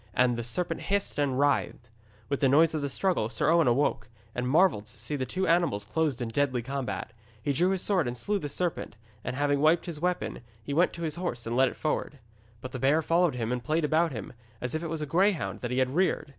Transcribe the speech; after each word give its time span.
And 0.15 0.35
the 0.35 0.43
serpent 0.43 0.81
hissed 0.81 1.19
and 1.19 1.37
writhed. 1.39 1.91
With 2.27 2.39
the 2.39 2.49
noise 2.49 2.73
of 2.73 2.81
the 2.81 2.89
struggle 2.89 3.29
Sir 3.29 3.51
Owen 3.51 3.67
awoke, 3.67 4.09
and 4.33 4.47
marvelled 4.49 4.87
to 4.87 4.97
see 4.97 5.15
the 5.15 5.27
two 5.27 5.45
animals 5.47 5.85
closed 5.85 6.23
in 6.23 6.29
deadly 6.29 6.63
combat. 6.63 7.13
He 7.39 7.53
drew 7.53 7.69
his 7.69 7.83
sword 7.83 8.07
and 8.07 8.17
slew 8.17 8.39
the 8.39 8.49
serpent, 8.49 8.95
and 9.23 9.35
having 9.35 9.59
wiped 9.59 9.85
his 9.85 9.99
weapon, 10.01 10.41
he 10.63 10.73
went 10.73 10.91
to 10.93 11.03
his 11.03 11.17
horse 11.21 11.45
and 11.45 11.55
led 11.55 11.69
it 11.69 11.75
forward. 11.75 12.17
But 12.61 12.71
the 12.71 12.79
bear 12.79 13.03
followed 13.03 13.35
him 13.35 13.51
and 13.51 13.63
played 13.63 13.85
about 13.85 14.11
him, 14.11 14.33
as 14.59 14.73
if 14.73 14.81
it 14.81 14.87
was 14.89 15.03
a 15.03 15.05
greyhound 15.05 15.61
that 15.61 15.69
he 15.69 15.77
had 15.77 15.93
reared. 15.93 16.29